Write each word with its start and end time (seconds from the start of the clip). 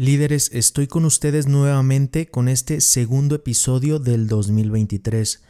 Líderes, 0.00 0.48
estoy 0.54 0.86
con 0.86 1.04
ustedes 1.04 1.46
nuevamente 1.46 2.30
con 2.30 2.48
este 2.48 2.80
segundo 2.80 3.34
episodio 3.34 3.98
del 3.98 4.28
2023. 4.28 5.42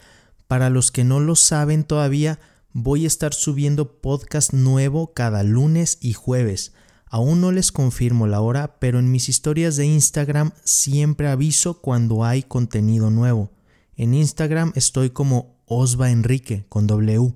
Para 0.48 0.70
los 0.70 0.90
que 0.90 1.04
no 1.04 1.20
lo 1.20 1.36
saben 1.36 1.84
todavía, 1.84 2.40
voy 2.72 3.04
a 3.04 3.06
estar 3.06 3.32
subiendo 3.32 4.00
podcast 4.00 4.52
nuevo 4.52 5.12
cada 5.12 5.44
lunes 5.44 5.98
y 6.00 6.14
jueves. 6.14 6.72
Aún 7.06 7.40
no 7.40 7.52
les 7.52 7.70
confirmo 7.70 8.26
la 8.26 8.40
hora, 8.40 8.80
pero 8.80 8.98
en 8.98 9.12
mis 9.12 9.28
historias 9.28 9.76
de 9.76 9.86
Instagram 9.86 10.50
siempre 10.64 11.28
aviso 11.28 11.80
cuando 11.80 12.24
hay 12.24 12.42
contenido 12.42 13.08
nuevo. 13.08 13.52
En 13.94 14.14
Instagram 14.14 14.72
estoy 14.74 15.10
como 15.10 15.60
Osva 15.66 16.10
Enrique 16.10 16.66
con 16.68 16.88
W, 16.88 17.34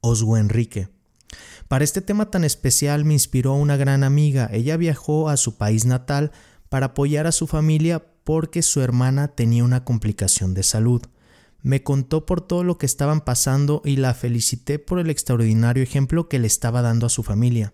Oswo 0.00 0.36
Enrique. 0.36 0.88
Para 1.68 1.84
este 1.84 2.00
tema 2.00 2.30
tan 2.30 2.44
especial 2.44 3.04
me 3.04 3.12
inspiró 3.12 3.52
una 3.52 3.76
gran 3.76 4.02
amiga. 4.02 4.48
Ella 4.52 4.76
viajó 4.76 5.28
a 5.28 5.36
su 5.36 5.56
país 5.56 5.84
natal 5.84 6.32
para 6.68 6.86
apoyar 6.86 7.26
a 7.26 7.32
su 7.32 7.46
familia 7.46 8.04
porque 8.24 8.62
su 8.62 8.80
hermana 8.80 9.28
tenía 9.28 9.64
una 9.64 9.84
complicación 9.84 10.54
de 10.54 10.62
salud. 10.62 11.02
Me 11.62 11.82
contó 11.82 12.26
por 12.26 12.40
todo 12.40 12.62
lo 12.62 12.78
que 12.78 12.86
estaban 12.86 13.22
pasando 13.22 13.82
y 13.84 13.96
la 13.96 14.14
felicité 14.14 14.78
por 14.78 14.98
el 14.98 15.10
extraordinario 15.10 15.82
ejemplo 15.82 16.28
que 16.28 16.38
le 16.38 16.46
estaba 16.46 16.82
dando 16.82 17.06
a 17.06 17.10
su 17.10 17.22
familia. 17.22 17.72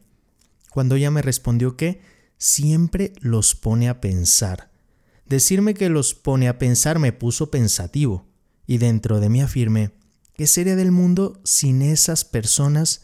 Cuando 0.70 0.94
ella 0.94 1.10
me 1.10 1.22
respondió 1.22 1.76
que 1.76 2.00
siempre 2.38 3.12
los 3.20 3.54
pone 3.54 3.88
a 3.88 4.00
pensar. 4.00 4.70
Decirme 5.26 5.74
que 5.74 5.88
los 5.88 6.14
pone 6.14 6.48
a 6.48 6.58
pensar 6.58 6.98
me 6.98 7.12
puso 7.12 7.50
pensativo, 7.50 8.26
y 8.66 8.78
dentro 8.78 9.20
de 9.20 9.28
mí 9.28 9.40
afirmé, 9.40 9.92
¿qué 10.34 10.46
sería 10.46 10.76
del 10.76 10.90
mundo 10.90 11.40
sin 11.44 11.82
esas 11.82 12.24
personas 12.24 13.02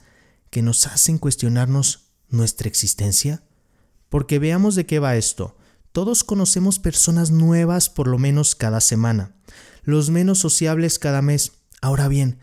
que 0.51 0.63
nos 0.63 0.87
hacen 0.87 1.19
cuestionarnos 1.19 2.11
nuestra 2.29 2.69
existencia? 2.69 3.43
Porque 4.09 4.39
veamos 4.39 4.75
de 4.75 4.87
qué 4.87 4.99
va 4.99 5.17
esto. 5.17 5.57
Todos 5.93 6.23
conocemos 6.23 6.79
personas 6.79 7.33
nuevas 7.33 7.89
por 7.89 8.07
lo 8.07 8.17
menos 8.17 8.55
cada 8.55 8.81
semana, 8.81 9.35
los 9.83 10.11
menos 10.11 10.39
sociables 10.39 11.01
cada 11.01 11.21
mes. 11.21 11.53
Ahora 11.83 12.07
bien, 12.07 12.39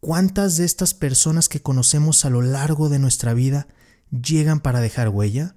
¿cuántas 0.00 0.56
de 0.56 0.64
estas 0.64 0.94
personas 0.94 1.48
que 1.48 1.62
conocemos 1.62 2.24
a 2.24 2.30
lo 2.30 2.42
largo 2.42 2.88
de 2.88 2.98
nuestra 2.98 3.34
vida 3.34 3.68
llegan 4.10 4.58
para 4.58 4.80
dejar 4.80 5.10
huella? 5.10 5.54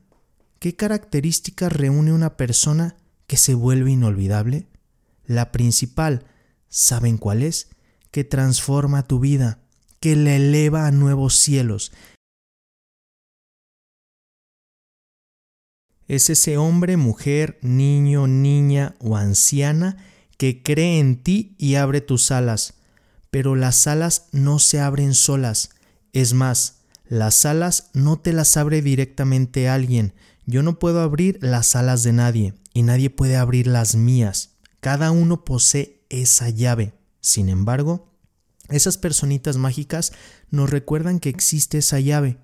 ¿Qué 0.60 0.76
características 0.76 1.74
reúne 1.74 2.14
una 2.14 2.38
persona 2.38 2.96
que 3.26 3.38
se 3.38 3.56
vuelve 3.56 3.90
inolvidable? 3.90 4.68
La 5.26 5.52
principal, 5.52 6.26
¿saben 6.70 7.18
cuál 7.18 7.42
es? 7.42 7.70
Que 8.12 8.24
transforma 8.24 9.08
tu 9.08 9.20
vida, 9.20 9.64
que 10.00 10.16
la 10.16 10.36
eleva 10.36 10.86
a 10.86 10.92
nuevos 10.92 11.36
cielos. 11.38 11.92
Es 16.12 16.30
ese 16.30 16.58
hombre, 16.58 16.98
mujer, 16.98 17.58
niño, 17.62 18.28
niña 18.28 18.96
o 19.00 19.16
anciana 19.16 19.96
que 20.36 20.62
cree 20.62 21.00
en 21.00 21.24
ti 21.24 21.56
y 21.58 21.76
abre 21.76 22.02
tus 22.02 22.32
alas. 22.32 22.74
Pero 23.30 23.56
las 23.56 23.88
alas 23.88 24.26
no 24.34 24.60
se 24.60 24.82
abren 24.82 25.14
solas. 25.14 25.70
Es 26.12 26.34
más, 26.34 26.80
las 27.08 27.46
alas 27.46 27.92
no 27.94 28.20
te 28.20 28.34
las 28.34 28.58
abre 28.58 28.82
directamente 28.82 29.70
alguien. 29.70 30.14
Yo 30.46 30.64
no 30.64 30.80
puedo 30.80 31.00
abrir 31.00 31.40
las 31.40 31.78
alas 31.78 32.04
de 32.04 32.12
nadie 32.12 32.56
y 32.74 32.82
nadie 32.84 33.10
puede 33.10 33.38
abrir 33.38 33.68
las 33.68 33.96
mías. 33.96 34.50
Cada 34.82 35.12
uno 35.12 35.46
posee 35.46 36.02
esa 36.10 36.50
llave. 36.50 36.92
Sin 37.22 37.48
embargo, 37.48 38.12
esas 38.68 38.98
personitas 38.98 39.56
mágicas 39.56 40.12
nos 40.50 40.72
recuerdan 40.72 41.22
que 41.22 41.30
existe 41.30 41.78
esa 41.78 42.02
llave 42.02 42.38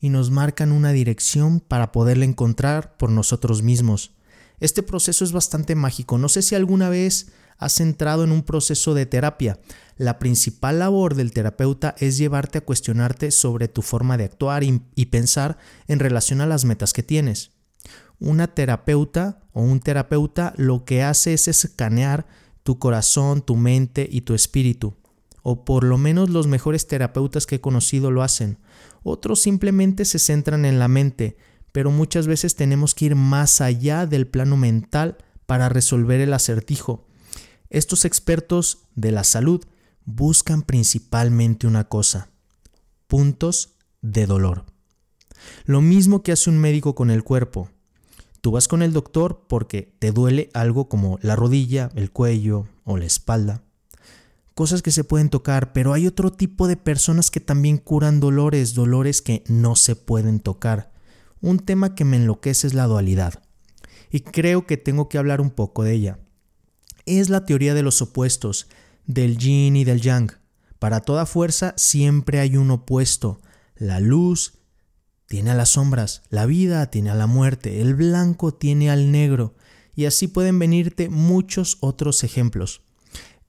y 0.00 0.10
nos 0.10 0.30
marcan 0.30 0.72
una 0.72 0.92
dirección 0.92 1.60
para 1.60 1.92
poderla 1.92 2.24
encontrar 2.24 2.96
por 2.96 3.10
nosotros 3.10 3.62
mismos. 3.62 4.12
Este 4.60 4.82
proceso 4.82 5.24
es 5.24 5.32
bastante 5.32 5.74
mágico. 5.74 6.18
No 6.18 6.28
sé 6.28 6.42
si 6.42 6.54
alguna 6.54 6.88
vez 6.88 7.32
has 7.58 7.80
entrado 7.80 8.24
en 8.24 8.32
un 8.32 8.42
proceso 8.42 8.94
de 8.94 9.06
terapia. 9.06 9.58
La 9.96 10.18
principal 10.18 10.78
labor 10.80 11.14
del 11.14 11.32
terapeuta 11.32 11.94
es 11.98 12.18
llevarte 12.18 12.58
a 12.58 12.64
cuestionarte 12.64 13.30
sobre 13.30 13.68
tu 13.68 13.82
forma 13.82 14.16
de 14.16 14.24
actuar 14.24 14.64
y, 14.64 14.82
y 14.94 15.06
pensar 15.06 15.58
en 15.86 15.98
relación 16.00 16.40
a 16.40 16.46
las 16.46 16.64
metas 16.64 16.92
que 16.92 17.02
tienes. 17.02 17.52
Una 18.18 18.48
terapeuta 18.48 19.40
o 19.52 19.62
un 19.62 19.80
terapeuta 19.80 20.54
lo 20.56 20.84
que 20.84 21.02
hace 21.02 21.34
es 21.34 21.48
escanear 21.48 22.26
tu 22.62 22.78
corazón, 22.78 23.42
tu 23.42 23.56
mente 23.56 24.08
y 24.10 24.22
tu 24.22 24.34
espíritu 24.34 24.94
o 25.44 25.64
por 25.66 25.84
lo 25.84 25.98
menos 25.98 26.30
los 26.30 26.46
mejores 26.46 26.88
terapeutas 26.88 27.46
que 27.46 27.56
he 27.56 27.60
conocido 27.60 28.10
lo 28.10 28.22
hacen. 28.22 28.58
Otros 29.02 29.42
simplemente 29.42 30.06
se 30.06 30.18
centran 30.18 30.64
en 30.64 30.78
la 30.78 30.88
mente, 30.88 31.36
pero 31.70 31.90
muchas 31.90 32.26
veces 32.26 32.56
tenemos 32.56 32.94
que 32.94 33.04
ir 33.04 33.14
más 33.14 33.60
allá 33.60 34.06
del 34.06 34.26
plano 34.26 34.56
mental 34.56 35.18
para 35.44 35.68
resolver 35.68 36.22
el 36.22 36.32
acertijo. 36.32 37.06
Estos 37.68 38.06
expertos 38.06 38.86
de 38.94 39.12
la 39.12 39.22
salud 39.22 39.62
buscan 40.06 40.62
principalmente 40.62 41.66
una 41.66 41.84
cosa, 41.84 42.30
puntos 43.06 43.74
de 44.00 44.26
dolor. 44.26 44.64
Lo 45.66 45.82
mismo 45.82 46.22
que 46.22 46.32
hace 46.32 46.48
un 46.48 46.56
médico 46.56 46.94
con 46.94 47.10
el 47.10 47.22
cuerpo. 47.22 47.68
Tú 48.40 48.50
vas 48.50 48.66
con 48.66 48.80
el 48.80 48.94
doctor 48.94 49.44
porque 49.46 49.94
te 49.98 50.10
duele 50.10 50.48
algo 50.54 50.88
como 50.88 51.18
la 51.20 51.36
rodilla, 51.36 51.90
el 51.96 52.10
cuello 52.10 52.66
o 52.84 52.96
la 52.96 53.04
espalda 53.04 53.62
cosas 54.54 54.82
que 54.82 54.92
se 54.92 55.04
pueden 55.04 55.28
tocar, 55.28 55.72
pero 55.72 55.92
hay 55.92 56.06
otro 56.06 56.32
tipo 56.32 56.68
de 56.68 56.76
personas 56.76 57.30
que 57.30 57.40
también 57.40 57.78
curan 57.78 58.20
dolores, 58.20 58.74
dolores 58.74 59.20
que 59.20 59.44
no 59.48 59.76
se 59.76 59.96
pueden 59.96 60.40
tocar. 60.40 60.92
Un 61.40 61.58
tema 61.58 61.94
que 61.94 62.04
me 62.04 62.16
enloquece 62.16 62.66
es 62.66 62.74
la 62.74 62.86
dualidad. 62.86 63.42
Y 64.10 64.20
creo 64.20 64.66
que 64.66 64.76
tengo 64.76 65.08
que 65.08 65.18
hablar 65.18 65.40
un 65.40 65.50
poco 65.50 65.82
de 65.82 65.92
ella. 65.92 66.18
Es 67.04 67.28
la 67.28 67.44
teoría 67.44 67.74
de 67.74 67.82
los 67.82 68.00
opuestos, 68.00 68.68
del 69.06 69.36
yin 69.36 69.76
y 69.76 69.84
del 69.84 70.00
yang. 70.00 70.30
Para 70.78 71.00
toda 71.00 71.26
fuerza 71.26 71.74
siempre 71.76 72.40
hay 72.40 72.56
un 72.56 72.70
opuesto. 72.70 73.40
La 73.76 74.00
luz 74.00 74.58
tiene 75.26 75.50
a 75.50 75.54
las 75.54 75.70
sombras, 75.70 76.22
la 76.30 76.46
vida 76.46 76.90
tiene 76.90 77.10
a 77.10 77.14
la 77.14 77.26
muerte, 77.26 77.80
el 77.80 77.94
blanco 77.94 78.54
tiene 78.54 78.90
al 78.90 79.10
negro, 79.10 79.54
y 79.94 80.04
así 80.04 80.28
pueden 80.28 80.58
venirte 80.58 81.08
muchos 81.08 81.78
otros 81.80 82.22
ejemplos. 82.22 82.82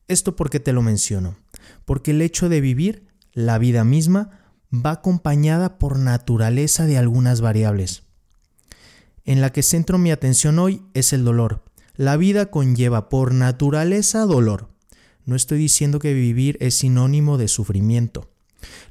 Esto 0.08 0.36
porque 0.36 0.60
te 0.60 0.74
lo 0.74 0.82
menciono, 0.82 1.38
porque 1.86 2.12
el 2.12 2.22
hecho 2.22 2.50
de 2.50 2.62
vivir, 2.62 3.08
la 3.34 3.58
vida 3.58 3.84
misma, 3.84 4.46
va 4.74 4.92
acompañada 4.92 5.78
por 5.78 5.98
naturaleza 5.98 6.86
de 6.86 6.98
algunas 6.98 7.42
variables. 7.42 8.04
En 9.24 9.42
la 9.42 9.52
que 9.52 9.64
centro 9.64 9.98
mi 9.98 10.12
atención 10.12 10.60
hoy 10.60 10.84
es 10.94 11.14
el 11.14 11.24
dolor. 11.24 11.64
La 11.96 12.18
vida 12.18 12.52
conlleva 12.52 13.10
por 13.10 13.34
naturaleza 13.34 14.26
dolor. 14.26 14.70
No 15.26 15.36
estoy 15.36 15.58
diciendo 15.58 16.00
que 16.00 16.14
vivir 16.14 16.58
es 16.60 16.76
sinónimo 16.76 17.38
de 17.38 17.48
sufrimiento. 17.48 18.30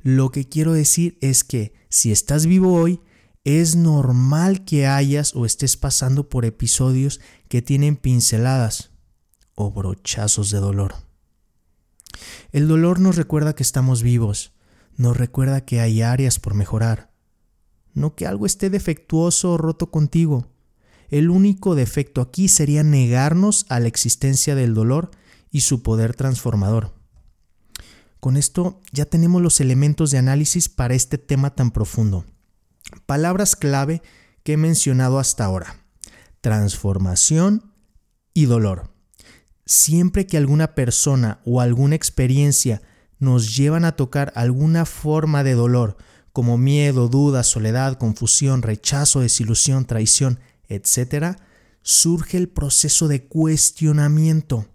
Lo 0.03 0.31
que 0.31 0.49
quiero 0.49 0.73
decir 0.73 1.19
es 1.21 1.45
que 1.45 1.75
si 1.89 2.11
estás 2.11 2.47
vivo 2.47 2.75
hoy, 2.75 3.01
es 3.45 3.77
normal 3.77 4.65
que 4.65 4.87
hayas 4.87 5.37
o 5.37 5.45
estés 5.45 5.77
pasando 5.77 6.29
por 6.29 6.45
episodios 6.45 7.21
que 7.49 7.63
tienen 7.63 7.97
pinceladas 7.97 8.91
o 9.55 9.71
brochazos 9.71 10.51
de 10.51 10.59
dolor. 10.59 11.04
El 12.55 12.69
dolor 12.69 13.01
nos 13.01 13.17
recuerda 13.17 13.57
que 13.57 13.65
estamos 13.65 14.05
vivos, 14.05 14.53
nos 14.97 15.17
recuerda 15.17 15.65
que 15.65 15.81
hay 15.81 16.03
áreas 16.03 16.39
por 16.39 16.55
mejorar, 16.55 17.11
no 17.95 18.15
que 18.15 18.29
algo 18.29 18.47
esté 18.47 18.71
defectuoso 18.71 19.55
o 19.55 19.59
roto 19.59 19.91
contigo. 19.91 20.47
El 21.09 21.31
único 21.31 21.75
defecto 21.75 22.21
aquí 22.21 22.47
sería 22.47 22.85
negarnos 22.85 23.67
a 23.71 23.81
la 23.81 23.89
existencia 23.89 24.55
del 24.55 24.73
dolor 24.73 25.11
y 25.51 25.63
su 25.63 25.83
poder 25.83 26.15
transformador. 26.15 26.95
Con 28.21 28.37
esto 28.37 28.81
ya 28.93 29.07
tenemos 29.07 29.43
los 29.43 29.61
elementos 29.61 30.13
de 30.13 30.19
análisis 30.19 30.69
para 30.69 30.95
este 30.95 31.19
tema 31.19 31.57
tan 31.57 31.73
profundo. 31.73 32.25
Palabras 33.05 33.57
clave 33.57 34.01
que 34.45 34.53
he 34.53 34.57
mencionado 34.57 35.19
hasta 35.19 35.45
ahora. 35.45 35.85
Transformación 36.41 37.73
y 38.33 38.45
dolor. 38.45 38.94
Siempre 39.67 40.27
que 40.27 40.37
alguna 40.37 40.75
persona 40.75 41.41
o 41.45 41.61
alguna 41.61 41.95
experiencia 41.97 42.83
nos 43.19 43.57
llevan 43.57 43.85
a 43.85 43.97
tocar 43.97 44.33
alguna 44.37 44.85
forma 44.85 45.43
de 45.43 45.55
dolor, 45.55 45.97
como 46.33 46.59
miedo, 46.59 47.09
duda, 47.09 47.43
soledad, 47.45 47.97
confusión, 47.97 48.63
rechazo, 48.63 49.21
desilusión, 49.21 49.85
traición, 49.85 50.41
etc., 50.69 51.39
surge 51.83 52.37
el 52.37 52.49
proceso 52.49 53.09
de 53.09 53.25
cuestionamiento. 53.25 54.67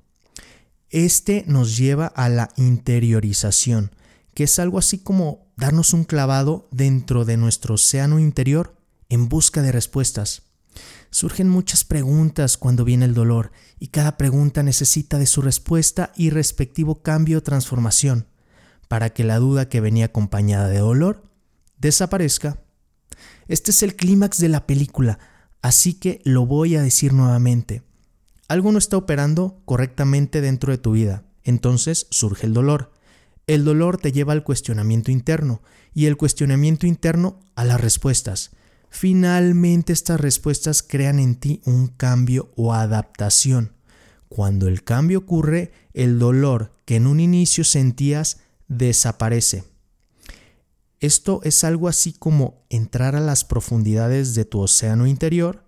Este 0.89 1.43
nos 1.47 1.77
lleva 1.77 2.07
a 2.07 2.29
la 2.29 2.49
interiorización, 2.55 3.91
que 4.33 4.45
es 4.45 4.57
algo 4.57 4.79
así 4.79 4.99
como 4.99 5.47
darnos 5.57 5.93
un 5.93 6.05
clavado 6.05 6.67
dentro 6.71 7.25
de 7.25 7.37
nuestro 7.37 7.75
océano 7.75 8.19
interior 8.19 8.75
en 9.09 9.27
busca 9.27 9.61
de 9.61 9.71
respuestas. 9.71 10.43
Surgen 11.11 11.49
muchas 11.49 11.83
preguntas 11.83 12.57
cuando 12.57 12.85
viene 12.85 13.05
el 13.05 13.13
dolor 13.13 13.51
y 13.79 13.87
cada 13.87 14.17
pregunta 14.17 14.63
necesita 14.63 15.17
de 15.17 15.25
su 15.25 15.41
respuesta 15.41 16.11
y 16.15 16.29
respectivo 16.29 17.01
cambio 17.01 17.39
o 17.39 17.43
transformación 17.43 18.27
para 18.87 19.11
que 19.11 19.23
la 19.23 19.39
duda 19.39 19.69
que 19.69 19.81
venía 19.81 20.05
acompañada 20.05 20.67
de 20.67 20.79
dolor 20.79 21.23
desaparezca. 21.77 22.61
Este 23.47 23.71
es 23.71 23.83
el 23.83 23.95
clímax 23.95 24.39
de 24.39 24.49
la 24.49 24.67
película. 24.67 25.19
Así 25.61 25.93
que 25.93 26.21
lo 26.23 26.45
voy 26.45 26.75
a 26.75 26.81
decir 26.81 27.13
nuevamente. 27.13 27.83
Algo 28.47 28.71
no 28.71 28.77
está 28.77 28.97
operando 28.97 29.61
correctamente 29.65 30.41
dentro 30.41 30.71
de 30.71 30.77
tu 30.77 30.91
vida. 30.91 31.23
Entonces 31.43 32.07
surge 32.09 32.47
el 32.47 32.53
dolor. 32.53 32.91
El 33.47 33.65
dolor 33.65 33.97
te 33.97 34.11
lleva 34.11 34.33
al 34.33 34.43
cuestionamiento 34.43 35.11
interno 35.11 35.61
y 35.93 36.05
el 36.05 36.17
cuestionamiento 36.17 36.85
interno 36.87 37.39
a 37.55 37.65
las 37.65 37.81
respuestas. 37.81 38.51
Finalmente 38.89 39.93
estas 39.93 40.19
respuestas 40.19 40.83
crean 40.83 41.19
en 41.19 41.35
ti 41.35 41.61
un 41.65 41.87
cambio 41.87 42.51
o 42.55 42.73
adaptación. 42.73 43.73
Cuando 44.27 44.67
el 44.67 44.83
cambio 44.83 45.19
ocurre, 45.19 45.71
el 45.93 46.19
dolor 46.19 46.73
que 46.85 46.95
en 46.95 47.07
un 47.07 47.19
inicio 47.19 47.63
sentías 47.63 48.37
desaparece. 48.67 49.63
Esto 50.99 51.39
es 51.43 51.63
algo 51.63 51.87
así 51.87 52.13
como 52.13 52.65
entrar 52.69 53.15
a 53.15 53.21
las 53.21 53.45
profundidades 53.45 54.35
de 54.35 54.45
tu 54.45 54.59
océano 54.59 55.07
interior 55.07 55.63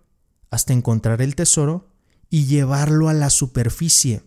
hasta 0.49 0.73
encontrar 0.73 1.21
el 1.21 1.35
tesoro 1.35 1.87
y 2.29 2.45
llevarlo 2.45 3.07
a 3.07 3.13
la 3.13 3.29
superficie. 3.29 4.23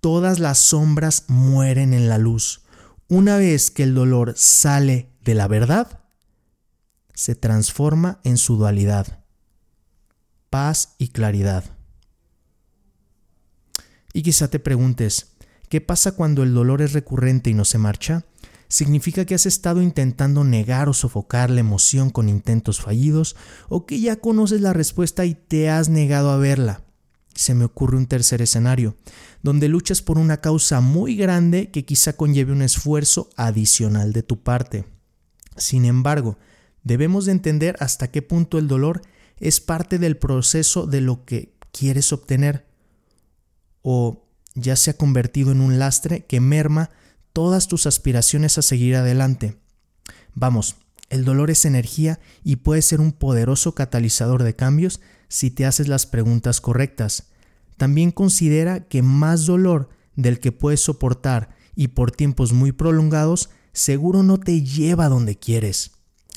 Todas 0.00 0.38
las 0.38 0.58
sombras 0.58 1.24
mueren 1.28 1.92
en 1.94 2.08
la 2.08 2.18
luz. 2.18 2.62
Una 3.08 3.36
vez 3.36 3.70
que 3.70 3.82
el 3.82 3.94
dolor 3.94 4.34
sale 4.36 5.10
de 5.22 5.34
la 5.34 5.46
verdad, 5.46 6.00
se 7.14 7.34
transforma 7.34 8.20
en 8.24 8.36
su 8.36 8.56
dualidad, 8.56 9.24
paz 10.50 10.94
y 10.98 11.08
claridad. 11.08 11.64
Y 14.12 14.22
quizá 14.22 14.48
te 14.48 14.58
preguntes, 14.58 15.32
¿qué 15.68 15.80
pasa 15.80 16.12
cuando 16.12 16.42
el 16.42 16.54
dolor 16.54 16.82
es 16.82 16.92
recurrente 16.92 17.50
y 17.50 17.54
no 17.54 17.64
se 17.64 17.78
marcha? 17.78 18.24
significa 18.68 19.24
que 19.24 19.36
has 19.36 19.46
estado 19.46 19.82
intentando 19.82 20.42
negar 20.42 20.88
o 20.88 20.94
sofocar 20.94 21.48
la 21.48 21.60
emoción 21.60 22.10
con 22.10 22.28
intentos 22.28 22.80
fallidos 22.80 23.36
o 23.68 23.86
que 23.86 24.00
ya 24.00 24.16
conoces 24.16 24.60
la 24.60 24.72
respuesta 24.72 25.24
y 25.24 25.34
te 25.34 25.70
has 25.70 25.88
negado 25.88 26.30
a 26.30 26.38
verla. 26.38 26.82
Se 27.34 27.54
me 27.54 27.64
ocurre 27.64 27.96
un 27.96 28.06
tercer 28.06 28.42
escenario, 28.42 28.96
donde 29.42 29.68
luchas 29.68 30.02
por 30.02 30.18
una 30.18 30.40
causa 30.40 30.80
muy 30.80 31.14
grande 31.14 31.70
que 31.70 31.84
quizá 31.84 32.14
conlleve 32.14 32.52
un 32.52 32.62
esfuerzo 32.62 33.30
adicional 33.36 34.12
de 34.12 34.24
tu 34.24 34.42
parte. 34.42 34.86
Sin 35.56 35.84
embargo, 35.84 36.36
debemos 36.84 37.24
de 37.24 37.32
entender 37.32 37.76
hasta 37.80 38.08
qué 38.08 38.22
punto 38.22 38.58
el 38.58 38.68
dolor 38.68 39.02
es 39.38 39.60
parte 39.60 39.98
del 39.98 40.16
proceso 40.16 40.86
de 40.86 41.00
lo 41.00 41.24
que 41.24 41.54
quieres 41.72 42.12
obtener 42.12 42.66
o 43.82 44.24
ya 44.54 44.76
se 44.76 44.90
ha 44.90 44.96
convertido 44.96 45.50
en 45.50 45.60
un 45.60 45.78
lastre 45.78 46.24
que 46.24 46.40
merma 46.40 46.90
todas 47.32 47.66
tus 47.66 47.86
aspiraciones 47.86 48.56
a 48.56 48.62
seguir 48.62 48.94
adelante. 48.94 49.58
Vamos, 50.34 50.76
el 51.10 51.24
dolor 51.24 51.50
es 51.50 51.64
energía 51.64 52.20
y 52.44 52.56
puede 52.56 52.82
ser 52.82 53.00
un 53.00 53.12
poderoso 53.12 53.74
catalizador 53.74 54.42
de 54.42 54.54
cambios 54.54 55.00
si 55.28 55.50
te 55.50 55.66
haces 55.66 55.88
las 55.88 56.06
preguntas 56.06 56.60
correctas. 56.60 57.24
También 57.76 58.12
considera 58.12 58.86
que 58.86 59.02
más 59.02 59.46
dolor 59.46 59.88
del 60.14 60.38
que 60.38 60.52
puedes 60.52 60.80
soportar 60.80 61.56
y 61.74 61.88
por 61.88 62.12
tiempos 62.12 62.52
muy 62.52 62.70
prolongados 62.70 63.50
seguro 63.72 64.22
no 64.22 64.38
te 64.38 64.62
lleva 64.62 65.08
donde 65.08 65.36
quieres. 65.36 65.93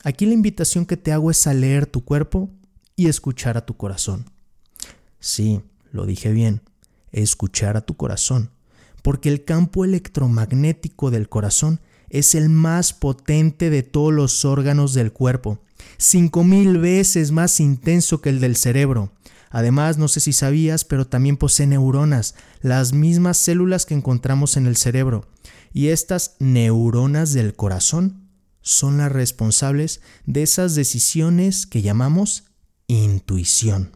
Aquí 0.07 0.25
la 0.25 0.33
invitación 0.33 0.85
que 0.85 0.95
te 0.95 1.11
hago 1.11 1.31
es 1.31 1.47
a 1.47 1.53
leer 1.53 1.85
tu 1.85 2.05
cuerpo 2.05 2.49
y 2.95 3.09
escuchar 3.09 3.57
a 3.57 3.65
tu 3.65 3.75
corazón. 3.75 4.23
Sí, 5.19 5.59
lo 5.91 6.05
dije 6.05 6.31
bien, 6.31 6.61
escuchar 7.11 7.75
a 7.75 7.81
tu 7.81 7.97
corazón 7.97 8.51
porque 9.01 9.27
el 9.27 9.43
campo 9.43 9.83
electromagnético 9.83 11.11
del 11.11 11.27
corazón 11.27 11.81
es 12.09 12.35
el 12.35 12.47
más 12.47 12.93
potente 12.93 13.69
de 13.69 13.83
todos 13.83 14.13
los 14.13 14.45
órganos 14.45 14.93
del 14.93 15.11
cuerpo, 15.11 15.59
cinco 15.97 16.45
mil 16.45 16.77
veces 16.77 17.31
más 17.31 17.59
intenso 17.59 18.21
que 18.21 18.29
el 18.29 18.39
del 18.39 18.55
cerebro. 18.55 19.11
Además, 19.49 19.97
no 19.97 20.07
sé 20.07 20.21
si 20.21 20.31
sabías, 20.31 20.85
pero 20.85 21.05
también 21.05 21.35
posee 21.35 21.67
neuronas, 21.67 22.35
las 22.61 22.93
mismas 22.93 23.37
células 23.37 23.85
que 23.85 23.93
encontramos 23.93 24.55
en 24.55 24.67
el 24.67 24.77
cerebro. 24.77 25.27
Y 25.73 25.87
estas 25.87 26.37
neuronas 26.39 27.33
del 27.33 27.55
corazón 27.55 28.26
son 28.67 28.97
las 28.97 29.09
responsables 29.09 30.01
de 30.25 30.43
esas 30.43 30.75
decisiones 30.75 31.65
que 31.65 31.81
llamamos 31.81 32.43
intuición. 32.87 33.95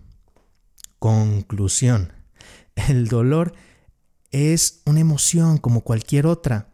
Conclusión. 0.98 2.14
El 2.76 3.10
dolor 3.10 3.54
es 4.32 4.82
una 4.86 5.02
emoción 5.02 5.58
como 5.58 5.82
cualquier 5.82 6.26
otra 6.26 6.70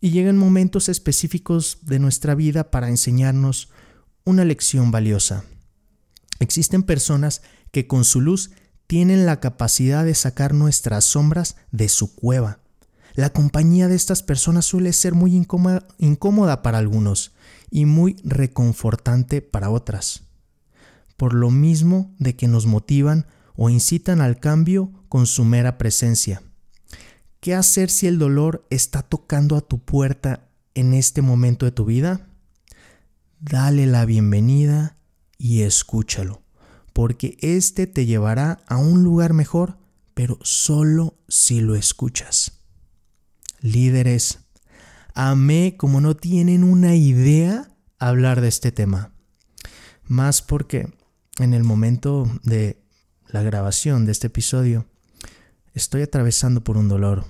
y 0.00 0.12
llegan 0.12 0.38
momentos 0.38 0.88
específicos 0.88 1.80
de 1.82 1.98
nuestra 1.98 2.34
vida 2.34 2.70
para 2.70 2.88
enseñarnos 2.88 3.68
una 4.24 4.46
lección 4.46 4.90
valiosa. 4.90 5.44
Existen 6.40 6.82
personas 6.82 7.42
que 7.70 7.86
con 7.86 8.04
su 8.04 8.22
luz 8.22 8.52
tienen 8.86 9.26
la 9.26 9.40
capacidad 9.40 10.06
de 10.06 10.14
sacar 10.14 10.54
nuestras 10.54 11.04
sombras 11.04 11.56
de 11.70 11.90
su 11.90 12.14
cueva. 12.14 12.60
La 13.14 13.28
compañía 13.30 13.88
de 13.88 13.94
estas 13.94 14.22
personas 14.22 14.64
suele 14.64 14.94
ser 14.94 15.14
muy 15.14 15.36
incómoda, 15.36 15.86
incómoda 15.98 16.62
para 16.62 16.78
algunos 16.78 17.32
y 17.72 17.86
muy 17.86 18.16
reconfortante 18.22 19.40
para 19.40 19.70
otras. 19.70 20.24
Por 21.16 21.32
lo 21.32 21.50
mismo 21.50 22.14
de 22.18 22.36
que 22.36 22.46
nos 22.46 22.66
motivan 22.66 23.26
o 23.56 23.70
incitan 23.70 24.20
al 24.20 24.38
cambio 24.38 24.92
con 25.08 25.26
su 25.26 25.44
mera 25.44 25.78
presencia. 25.78 26.42
¿Qué 27.40 27.54
hacer 27.54 27.90
si 27.90 28.06
el 28.06 28.18
dolor 28.18 28.66
está 28.70 29.02
tocando 29.02 29.56
a 29.56 29.62
tu 29.62 29.80
puerta 29.80 30.50
en 30.74 30.92
este 30.92 31.22
momento 31.22 31.64
de 31.64 31.72
tu 31.72 31.86
vida? 31.86 32.28
Dale 33.40 33.86
la 33.86 34.04
bienvenida 34.04 34.96
y 35.38 35.62
escúchalo, 35.62 36.42
porque 36.92 37.38
este 37.40 37.86
te 37.86 38.04
llevará 38.04 38.62
a 38.68 38.76
un 38.76 39.02
lugar 39.02 39.32
mejor, 39.32 39.78
pero 40.14 40.38
solo 40.42 41.18
si 41.26 41.60
lo 41.60 41.74
escuchas. 41.74 42.60
Líderes, 43.60 44.41
amé 45.14 45.76
como 45.76 46.00
no 46.00 46.16
tienen 46.16 46.64
una 46.64 46.94
idea 46.94 47.70
hablar 47.98 48.40
de 48.40 48.48
este 48.48 48.72
tema. 48.72 49.12
Más 50.04 50.42
porque 50.42 50.92
en 51.38 51.54
el 51.54 51.64
momento 51.64 52.30
de 52.42 52.82
la 53.28 53.42
grabación 53.42 54.04
de 54.04 54.12
este 54.12 54.26
episodio 54.26 54.86
Estoy 55.74 56.02
atravesando 56.02 56.62
por 56.62 56.76
un 56.76 56.88
dolor. 56.88 57.24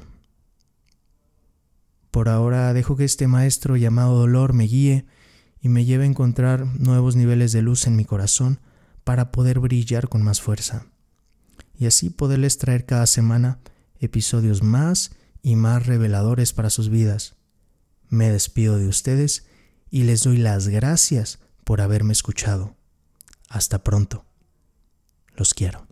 Por 2.10 2.28
ahora 2.28 2.72
dejo 2.72 2.96
que 2.96 3.04
este 3.04 3.28
maestro 3.28 3.76
llamado 3.76 4.18
dolor 4.18 4.52
me 4.52 4.64
guíe 4.64 5.06
y 5.60 5.68
me 5.68 5.84
lleve 5.84 6.04
a 6.04 6.08
encontrar 6.08 6.66
nuevos 6.80 7.14
niveles 7.14 7.52
de 7.52 7.62
luz 7.62 7.86
en 7.86 7.94
mi 7.94 8.04
corazón 8.04 8.60
para 9.04 9.30
poder 9.30 9.60
brillar 9.60 10.08
con 10.08 10.22
más 10.22 10.40
fuerza. 10.40 10.86
Y 11.78 11.86
así 11.86 12.10
poderles 12.10 12.58
traer 12.58 12.84
cada 12.84 13.06
semana 13.06 13.60
episodios 14.00 14.64
más 14.64 15.12
y 15.40 15.54
más 15.54 15.86
reveladores 15.86 16.52
para 16.52 16.70
sus 16.70 16.88
vidas. 16.88 17.36
Me 18.12 18.30
despido 18.30 18.76
de 18.76 18.88
ustedes 18.88 19.46
y 19.90 20.02
les 20.02 20.22
doy 20.22 20.36
las 20.36 20.68
gracias 20.68 21.38
por 21.64 21.80
haberme 21.80 22.12
escuchado. 22.12 22.76
Hasta 23.48 23.82
pronto. 23.82 24.26
Los 25.34 25.54
quiero. 25.54 25.86